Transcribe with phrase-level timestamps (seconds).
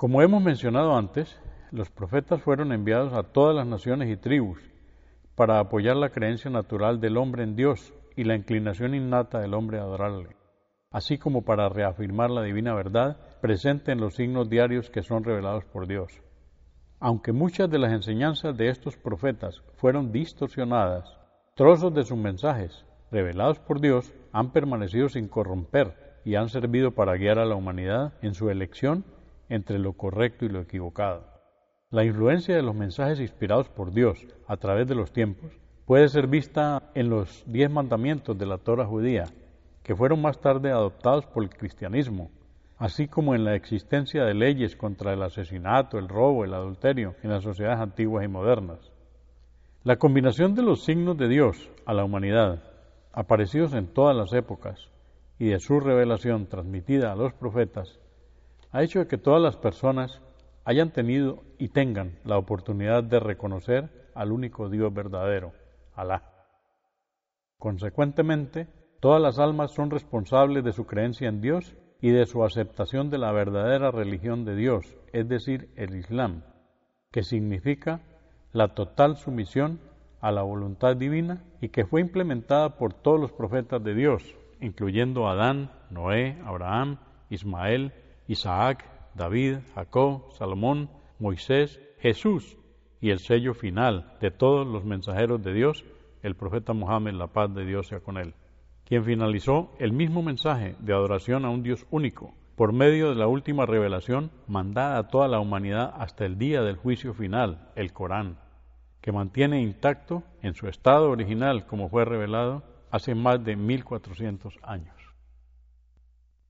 [0.00, 1.38] Como hemos mencionado antes,
[1.72, 4.58] los profetas fueron enviados a todas las naciones y tribus
[5.34, 9.78] para apoyar la creencia natural del hombre en Dios y la inclinación innata del hombre
[9.78, 10.34] a adorarle,
[10.90, 15.66] así como para reafirmar la divina verdad presente en los signos diarios que son revelados
[15.66, 16.22] por Dios.
[16.98, 21.14] Aunque muchas de las enseñanzas de estos profetas fueron distorsionadas,
[21.54, 27.18] trozos de sus mensajes, revelados por Dios, han permanecido sin corromper y han servido para
[27.18, 29.04] guiar a la humanidad en su elección
[29.50, 31.26] entre lo correcto y lo equivocado.
[31.90, 35.50] La influencia de los mensajes inspirados por Dios a través de los tiempos
[35.84, 39.24] puede ser vista en los diez mandamientos de la Torah judía,
[39.82, 42.30] que fueron más tarde adoptados por el cristianismo,
[42.78, 47.30] así como en la existencia de leyes contra el asesinato, el robo, el adulterio en
[47.30, 48.92] las sociedades antiguas y modernas.
[49.82, 52.62] La combinación de los signos de Dios a la humanidad,
[53.12, 54.90] aparecidos en todas las épocas,
[55.40, 57.98] y de su revelación transmitida a los profetas,
[58.72, 60.20] ha hecho que todas las personas
[60.64, 65.52] hayan tenido y tengan la oportunidad de reconocer al único Dios verdadero,
[65.94, 66.22] Alá.
[67.58, 68.68] Consecuentemente,
[69.00, 73.18] todas las almas son responsables de su creencia en Dios y de su aceptación de
[73.18, 76.44] la verdadera religión de Dios, es decir, el Islam,
[77.10, 78.00] que significa
[78.52, 79.80] la total sumisión
[80.20, 85.28] a la voluntad divina y que fue implementada por todos los profetas de Dios, incluyendo
[85.28, 86.98] Adán, Noé, Abraham,
[87.30, 87.92] Ismael,
[88.30, 92.56] Isaac, David, Jacob, Salomón, Moisés, Jesús
[93.00, 95.84] y el sello final de todos los mensajeros de Dios,
[96.22, 98.34] el profeta Mohammed, la paz de Dios sea con él,
[98.84, 103.26] quien finalizó el mismo mensaje de adoración a un Dios único por medio de la
[103.26, 108.38] última revelación mandada a toda la humanidad hasta el día del juicio final, el Corán,
[109.00, 114.99] que mantiene intacto en su estado original como fue revelado hace más de 1400 años.